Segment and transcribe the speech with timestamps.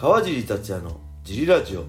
[0.00, 1.84] 川尻達也のジリラジオ。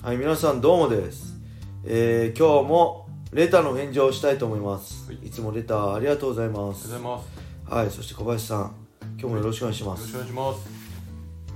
[0.00, 1.40] はい皆さんどうもです、
[1.84, 5.26] えー、今日もレターの返事をしたいと思います、はい。
[5.26, 7.22] い、つもレターありがとうございまありがすとうございま
[7.68, 7.74] す。
[7.74, 8.76] はいそして小林さん
[9.18, 10.70] 今日もよろしくお願いします、よろしくお願いします。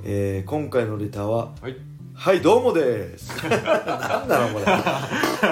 [0.03, 1.77] えー、今回のレターははい。
[2.15, 3.31] はいどうもです。
[3.49, 4.67] なんなのこれ。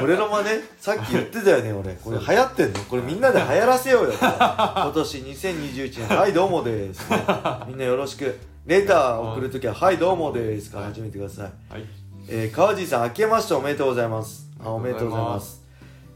[0.02, 1.94] 俺の真似さっき言ってたよね俺。
[1.94, 2.80] これ流行ってんの？
[2.80, 4.14] これみんなで流行らせようよ。
[4.18, 6.18] 今年2021年。
[6.18, 7.24] はいどうもです、ね。
[7.68, 9.98] みんなよろしくレター送るときははい。
[9.98, 10.80] どうもですか。
[10.80, 11.72] ら始めてください。
[11.72, 11.84] はい。
[12.30, 14.50] えー、川尻さん明けましておめでとうございます。
[14.58, 15.62] あおめでとうございます。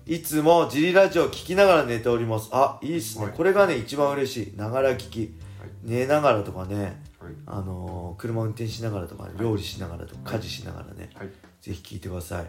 [0.06, 2.48] いつもジリラジオ聞きながら寝ております。
[2.50, 3.34] あいいっすね、はい。
[3.34, 4.56] これがね一番嬉しい。
[4.56, 5.18] ながら聞き。
[5.60, 5.70] はい。
[5.82, 7.02] 寝ながらとかね。
[7.20, 7.34] はい。
[7.44, 11.28] あのー車運転しながらとか料理しながらとか家事しながらね、はい。
[11.60, 12.46] ぜひ聞いてください、い。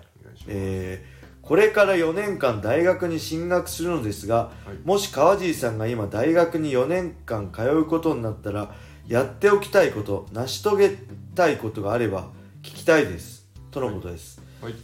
[0.48, 4.88] えー、これから4年間大学に進学するのですがはい。
[4.88, 8.74] もし川尻さんが今大学に4年間通うことになったら
[9.10, 10.90] やっておきたいこと成し遂げ
[11.34, 12.28] たいことがあれば
[12.62, 14.76] 聞きたいですとのことです、はい。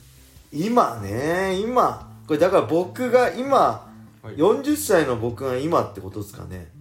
[0.51, 3.87] 今ね今これだから僕が今
[4.23, 4.35] はい。
[4.35, 6.71] 40歳の僕が今ってことですかね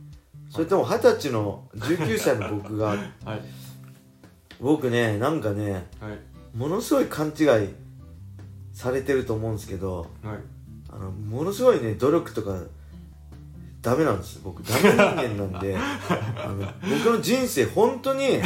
[0.48, 3.00] それとも20歳の19歳の僕がはい。
[4.58, 6.56] 僕ねなんかねはい。
[6.56, 7.74] ものすごい勘違い
[8.72, 10.38] されてると思うんですけどはい。
[10.88, 12.62] あのものすごいね努力とか
[13.84, 15.77] ダメなんです僕ダメ人間なんで。
[15.78, 18.40] あの僕の人生本当に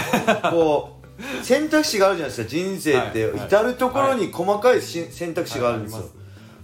[0.50, 1.00] こ
[1.40, 2.48] う選択肢があるじゃないですか。
[2.48, 3.46] 人生ってはいはい。
[3.46, 6.10] 至る所に細かいし選択肢があるんですよ、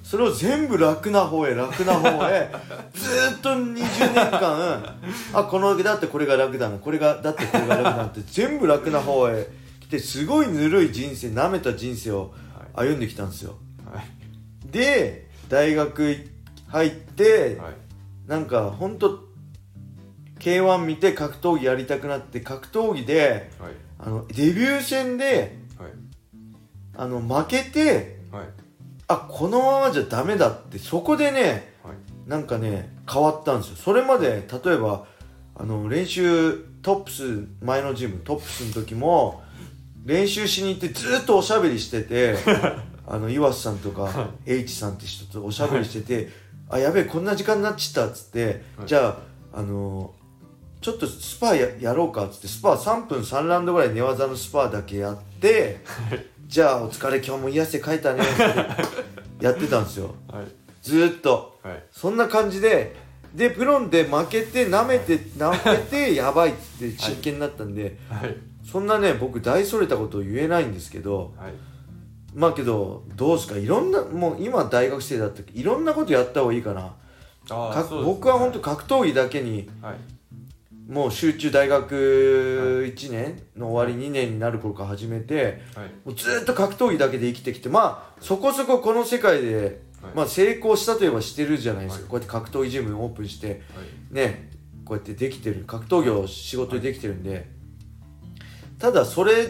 [0.02, 2.50] それを全部楽な方へ楽な方へ
[2.92, 4.96] ずーっと20年間
[5.32, 9.48] あこのだってこれが楽だなこれがだってこれが楽だなって 全部楽な方へ
[9.80, 12.34] 来てすごいぬるい人生なめた人生を
[12.74, 13.56] は歩んできたんですよ。
[13.92, 13.96] い。
[13.96, 14.06] はい。
[14.70, 16.16] で大学
[16.68, 17.74] 入ってはい。
[18.26, 19.24] なんかほんと
[20.38, 23.72] K1 見て格闘技やりたくなって格闘技ではい。
[23.98, 25.90] あのデビュー戦ではい。
[26.96, 28.46] あの負けてはい。
[29.06, 32.28] あこのままじゃダメだってそこでねはい。
[32.28, 35.06] なんかね変わったんですよそれまで例えば
[35.56, 39.42] あの練習トップス前のジムトップスの時も
[40.04, 42.36] 練習しに行ってずっとおしゃべりしてて
[43.06, 46.30] あの岩瀬さんとか H さんって人とおしゃべりしてて
[46.74, 49.16] あやべえこんな時間になっちったっつって、はいじゃ
[49.52, 50.12] ああの
[50.80, 55.78] ちょっとスパややろうかっつってスパ3分3ラウンドぐらい寝技のスパだけやって
[56.46, 58.26] じゃあお疲れ今日も癒せかいたねっ
[59.38, 60.46] て やってたんですよはい。
[60.82, 61.82] ずーっとはい。
[61.92, 62.96] そんな感じで
[63.34, 65.24] でプロンで負けて舐めて負
[65.62, 68.36] けて やばいって真剣になったんで、はい。
[68.68, 71.52] そんなね僕大それたことを言えないんですけどはい。
[72.34, 76.94] まあけどどうですかいろんなもう今大学生だったけどいろんなことやった方がいいかな。
[77.50, 79.96] あか僕は本当格闘技だけにはい。
[80.90, 85.88] もう集中大学1年の終わり2年になる頃から始めてはい。
[86.04, 90.14] もうずーっと格闘技だけで生きてきてまあそこそここの世界で、はい。
[90.14, 92.10] まあ、成功したといえばしてるじゃないですか、はい。
[92.10, 94.14] こうやって格闘技ジムオープンしてはい。
[94.14, 94.50] ね
[94.84, 97.48] こうやってできてる格闘技を仕事でできてるんで、
[98.78, 99.46] ただそれ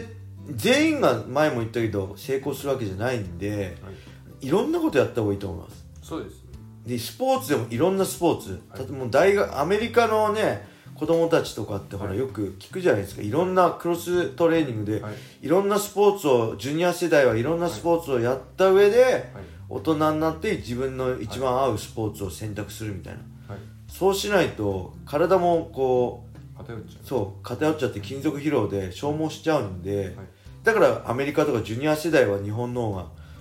[0.49, 3.91] 全員が前も言ったけど成功するわけじゃないんでは
[4.41, 4.47] い。
[4.47, 6.39] いろんなことやった方がいいと思いますそうですね。
[6.85, 15.13] でスポーツでもいろんなスポーツ、はいもう大学アメリカのね子供たちとかってほらはいよく聞くじゃないですかいろんなクロストレーニングで、はい。
[15.41, 19.23] いろんなスポーツをジュニア世代はいろんなスポーツをやった上で、はい。
[19.67, 23.19] 大人になって自分の一番合うスポーツを選択するみたいな、
[23.53, 23.59] はい。
[23.87, 30.15] そうしないと体もこう偏っちゃそう偏っちゃって金属疲労で消耗しちゃうんで、はい。
[30.63, 32.93] だからアメリカとかジュニア世代は日本の方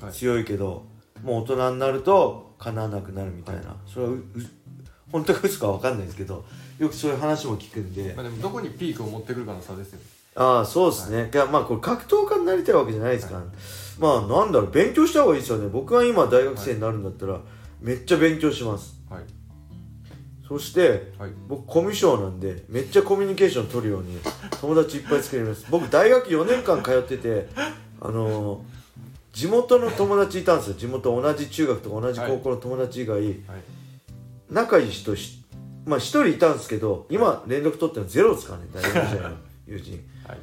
[0.03, 0.85] が強いけど、
[1.23, 4.25] もう大人になるとかなわなくなるみたいな、それはうう
[5.11, 6.45] 本当か嘘かわかんないですけど
[6.79, 8.17] よくそういう話も聞くんで、う。
[8.17, 10.05] まあでもどこにピークを持ってくるかの差ですよね。
[10.37, 13.35] ああそうですね、い、やまあこれ格闘家になりたいわけじゃないですか。
[13.35, 13.45] ら、
[14.01, 15.69] まあなんだろう勉強した方がいいですよね。
[15.69, 17.41] 僕が今大学生になるんだったら、
[17.81, 19.01] めっちゃ勉強します。
[19.09, 19.23] はい。
[20.47, 21.31] そしてはい。
[21.49, 24.19] 僕コミュ障なんでめっちゃコミュニケーション取るように
[24.61, 25.67] 友達いっぱい作ります。
[25.71, 27.49] 僕大学4年間通ってて
[28.01, 28.75] あのー
[29.35, 30.75] 地元の友達いたんですよ。
[30.75, 33.35] 地元同じ中学とか同じ高校の友達以外、はい。
[34.49, 35.43] 仲いい人し
[35.85, 39.37] まあ一人いたんですけど今連絡取ってるのゼロですからね大学時代の
[39.67, 39.93] 友人。
[40.27, 40.39] はい。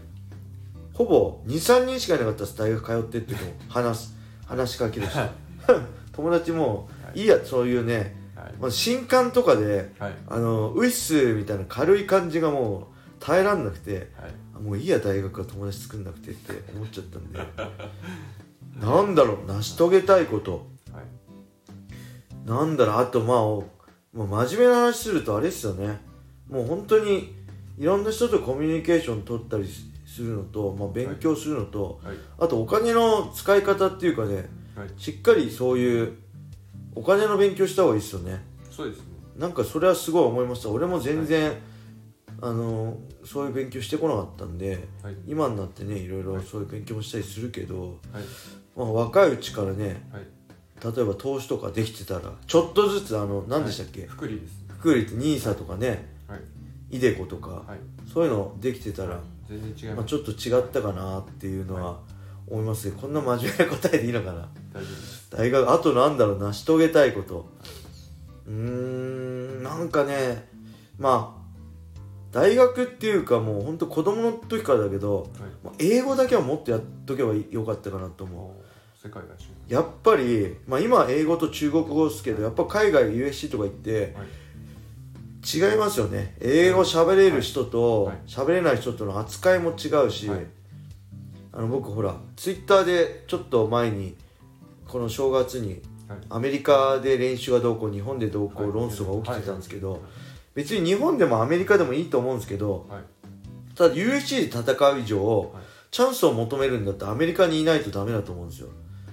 [0.94, 3.40] ほぼ23人しかいなかったです大学通ってっても。
[3.70, 5.12] 話す話しかけるし。
[6.12, 7.22] 友達もはい。
[7.22, 8.12] いいやそういうね、はい。
[8.60, 10.16] まあ、新刊とかではい。
[10.28, 12.84] あのウィッスみたいな軽い感じがもう
[13.20, 14.32] 耐えらんなくてはい。
[14.56, 17.40] あもういいや大学は友達作んなくてって思っちゃったんで。
[18.80, 20.68] なんだろう成し遂げたいこと。
[20.92, 22.50] はい。
[22.50, 23.68] なんだろうあとまあお
[24.14, 26.02] もう真面目な話するとあれですよね。
[26.50, 27.36] もう本当に
[27.78, 29.68] いろんな人とコミュニケーション取ったり
[30.06, 32.16] するのと、まあ、勉強するのと、はい。
[32.40, 34.90] あとお金の使い方っていうかねはい。
[34.98, 36.18] しっかりそういう
[36.96, 38.42] お金の勉強した方がいいですよね。
[38.70, 39.06] そうですね。
[39.38, 40.70] なんかそれはすごい思いました。
[40.70, 41.54] 俺も全然、
[42.42, 45.16] あのそういう勉強してこなかったんではい。
[45.28, 48.24] 今になってねいろいろそういう勉強もしたりするけど、はい。
[48.76, 50.26] まあ、若いうちからねはい。
[50.96, 54.52] 例えば投資とかできてたらちょっとずつあの何でしたっけ、福利です。
[54.62, 56.40] ね福利って NISA とかねはい。
[56.98, 58.12] イデコとか、はい。
[58.12, 62.00] そういうのできてたら、全然違いまあ、ちょっと違ったかなっていうのは
[62.48, 62.90] 思います。
[62.90, 64.48] ねこんな真面目な答えでいいのかな？
[64.74, 65.28] 大丈夫です。
[65.32, 66.40] 大学あとなんだろう？
[66.40, 67.50] 成し遂げたいこと。
[68.48, 70.48] うーんなんかね
[70.98, 71.42] まあ
[72.32, 75.30] 大学っていうかもうほんと子供の時からだけど、はい。
[75.64, 78.64] まあ英語だけはもっとやっとけばよかったかなと思う。
[79.04, 79.30] 世界が
[79.68, 84.28] やっぱり、まあ、今は英語と中国語ですけどやっぱ海外 USC とか行ってはい。
[85.44, 86.36] 違いますよね。
[86.40, 88.18] 英語喋れる人とはい。
[88.28, 90.46] 喋れない人との扱いも違うし、はい
[91.54, 94.16] あの僕ほらツイッターでちょっと前に
[94.88, 95.82] この正月に
[96.12, 96.20] はい。
[96.30, 100.02] アメリカで練習がどうこう日本でどうこはいう論争が起きてたんですけど、はい。
[100.56, 103.04] 別に日本でもアメリカでもいいと思うんですけどはい。
[103.76, 105.64] ただ USC で戦う以上、はい。
[105.90, 108.68] チャンスを求めるんだったらアメリカにいないとダメだと思うんですよ。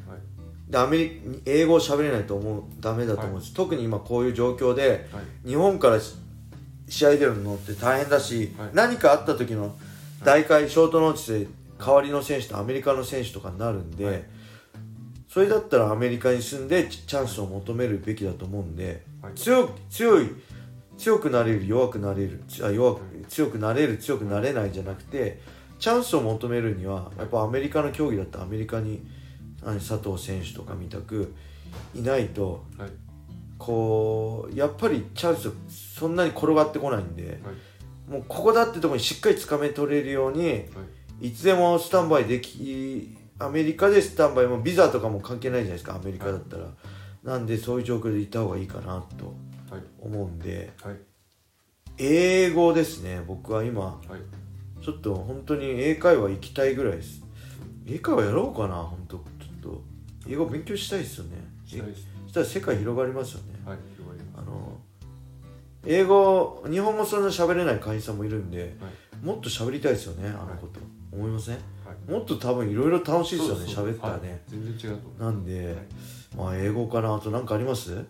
[0.08, 0.70] はい。
[0.70, 5.48] でアメリ英語を喋れないと思うダメだと思うんです、特に今こういう状況ではい。
[5.48, 6.14] 日本からし
[6.88, 8.70] 試合出るのって大変だし、はい。
[8.72, 9.76] 何かあった時の
[10.24, 11.46] 大会ショートノーティスで
[11.78, 14.22] 代わりの選手とアメリカの選手とかになるんで、はい。
[15.28, 19.34] それだったらアメリカに住んでチチャンスを求めるべきだと思うんで、はい。
[19.34, 20.30] 強く強い
[20.96, 25.40] 強くなれる弱くなれるあ弱く強くなれる強くなれないじゃなくて
[25.78, 29.06] チャンスを求めるにはやっぱアメリカの競技だったらアメリカに
[29.62, 31.34] あの佐藤選手とかみたく
[31.94, 32.90] いないとはい。
[33.58, 37.52] こうやっぱりチャンスそんなに転がってこないんでは
[38.08, 38.10] い。
[38.10, 40.64] もうここだってところにしっかりつかめ取れるようにはい
[41.20, 46.66] いつでもスタンバイできアメリカでスタンバイもビザとかも関係ないじゃないですかアメリカだったら、
[47.24, 49.34] なんでそういう状況でいた方がいいかなと
[49.72, 49.82] はい。
[50.00, 50.72] 思うんで。
[50.82, 50.96] はい
[52.00, 53.22] 英語ですね。
[53.26, 54.00] 僕は今は
[54.80, 54.84] い。
[54.84, 57.22] ちょっと本当に英会話行きたいぐらいです。
[57.88, 59.16] 英会話やろうかな本当。
[59.16, 59.82] ちょっと。
[60.28, 61.48] 英語勉強したいですよね。
[61.66, 63.44] したら世界広がりますよね。
[63.66, 64.78] はい広がりまあの
[65.86, 68.76] 英語日本語そんな喋れない会員さんもいるんで、
[69.22, 70.80] もっと喋りたいですよねあのこと、
[71.12, 71.56] 思いません？
[71.56, 72.12] すはい。
[72.12, 74.40] もっと多分いろいろ楽しいですよね喋ったらね、はい。
[74.48, 75.22] 全然違うと思う。
[75.22, 75.76] なんで、
[76.36, 78.04] まあ英語かなあと何かあります？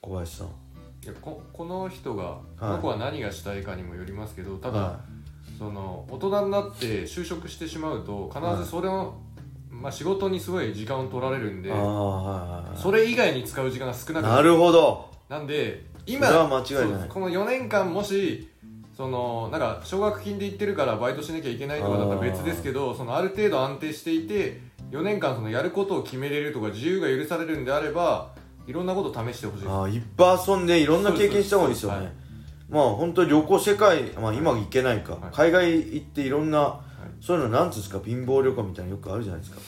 [0.00, 0.46] 小林さん。
[0.46, 0.50] い
[1.06, 2.40] やここの人が、はい。
[2.58, 5.00] この子は何がしたいかにもよりますけどただ、は
[5.58, 9.14] その大人になって就職してしまうと必ずそれを、
[9.70, 14.56] まあ、仕事にすごい時間を取られるんでい、ああはいはいそれ以外に使う時間が少なくなる。
[14.56, 15.08] ほど。
[15.28, 17.00] なんで今それは間違いない。
[17.00, 18.48] そうこの4年間もし
[18.98, 24.60] そのなんか奨学金で行ってるからバイトしなきゃいけないとかだったら別ですけどそのある程度安定していて
[24.90, 28.32] 4年間そのやることを決めれるとか自由が許されるんであれば
[28.66, 29.70] いろんなこと試してほしいです。
[29.70, 32.12] ああいっぱい遊んでいろんな経験した方がいいですよね。
[32.68, 35.30] まあ本当に旅行世界まあ今行けないか、はい。
[35.32, 36.80] 海外行っていろんな、
[37.20, 38.00] そういうのなんつうんですか？
[38.04, 39.60] 貧乏旅行みたいなのよくあるじゃないですか。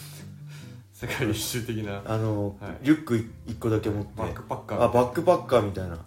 [0.93, 2.03] 世界一周的な。
[2.05, 2.79] あの、はい。
[2.83, 3.15] リュック
[3.47, 4.11] 1個だけ持って。
[4.17, 5.91] バックパッカーあバックパッカーみたいな。
[5.91, 6.01] はい。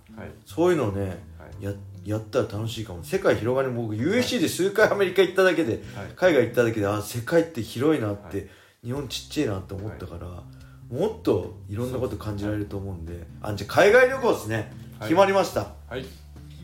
[0.45, 1.01] そういうのね
[1.39, 1.63] はい。
[1.63, 1.71] や
[2.05, 3.03] やったら楽しいかも。
[3.03, 5.81] 世界広がり僕 USC で数回アメリカ行っただけで、はい。
[6.15, 8.47] 海外行っただけであ世界って広いなって、はい。
[8.85, 10.27] 日本ちっちゃいなって思ったから、
[10.89, 13.25] もっといろんなこと感じられると思うんで。
[13.41, 15.09] あじゃあ海外旅行ですね、はい。
[15.09, 15.73] 決まりました。
[15.89, 16.05] はい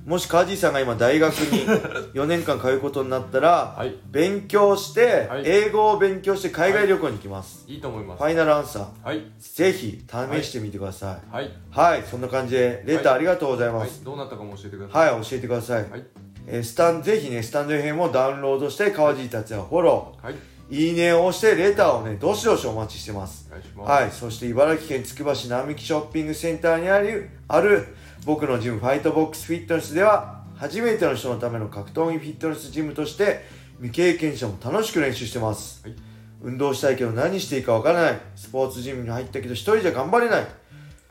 [0.09, 1.67] もしカージーさんが今大学に
[2.15, 3.93] 4年間通うことになったら、 はい。
[4.09, 5.43] 勉強して、はい。
[5.45, 7.77] 英語を勉強して海外旅行に行きます、い。
[7.77, 8.23] いと思います。
[8.23, 9.05] ファイナルアンサー。
[9.05, 9.21] はい。
[9.37, 11.31] ぜひ試してみてください。
[11.31, 11.51] はい。
[11.69, 14.05] はい、そんな感じでレターありがとうございます、はい。
[14.05, 15.11] どうなったかも教えてください。
[15.13, 15.89] はい、教えてください。
[15.91, 16.03] はい。
[16.47, 20.33] えースタン、ぜひね、スタンド FM をダウンロードして、川尻達也をフォロはい。
[20.71, 23.47] ー、いいねを押して、レターをね、どしどしお待ちしてます。
[23.47, 23.91] お願いします。
[23.91, 27.85] はい、そして茨城県つくば市並木ショッピングセンターにある、ある、
[28.25, 33.45] 僕のジム、ファイトボックスフィットネスでは、初めての人のための格闘技フィットネスジムとして、
[33.77, 35.81] 未経験者も楽しく練習してます。
[35.87, 35.95] はい
[36.41, 38.19] 運動したいけど何していいかわからない。
[38.35, 40.47] スポーツジムに入ったけど一人じゃ頑張れない。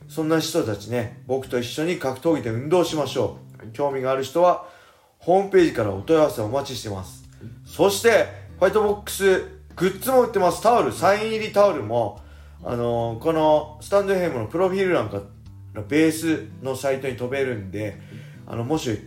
[0.09, 3.59] そんな人たちね、僕と一緒に格闘技で運動しましょう。
[3.59, 4.67] はい興味がある人は、
[5.19, 7.29] ホームページからお問い合わせお待ちしてます。
[7.67, 8.27] そして、
[8.59, 9.41] ファイトボックス、
[9.77, 10.62] グッズも売ってます。
[10.62, 12.21] タオル、サイン入りタオルも、
[12.65, 15.23] あのーこのスタンド FM のプロフィール欄から
[15.83, 18.01] ベースのサイトに飛べるんで、
[18.47, 18.99] あの、もし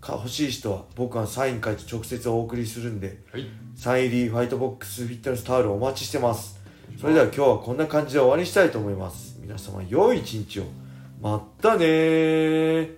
[0.00, 3.46] か欲しい人は僕がサイン書いて直接お送りするんで、はい。
[3.76, 6.60] サイン入りファイトボックスフィットネスタオルお待ちしてます。
[7.00, 9.38] それでは今日はこんな感じで終わりにしたいと思います。
[9.40, 10.64] 皆様良い一日を。
[11.20, 12.94] まったねー